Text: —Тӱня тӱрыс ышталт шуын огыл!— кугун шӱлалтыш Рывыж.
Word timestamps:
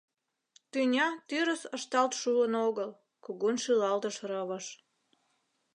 —Тӱня 0.71 1.07
тӱрыс 1.27 1.63
ышталт 1.77 2.13
шуын 2.21 2.53
огыл!— 2.67 2.89
кугун 3.23 3.55
шӱлалтыш 3.63 4.15
Рывыж. 4.29 4.65